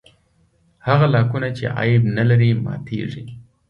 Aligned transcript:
هغه 0.87 1.05
لاکونه 1.15 1.47
چې 1.57 1.63
عیب 1.79 2.03
نه 2.17 2.23
لري 2.29 2.49
ماتېږي. 2.65 3.23